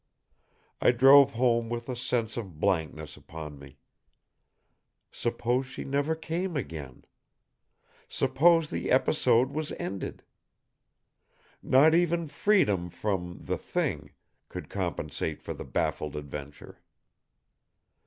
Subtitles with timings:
[0.81, 3.77] I drove home with a sense of blankness upon me.
[5.11, 7.05] Suppose she never came again?
[8.09, 10.23] Suppose the episode was ended?
[11.61, 14.09] Not even freedom from the Thing
[14.49, 16.81] could compensate for the baffled adventure.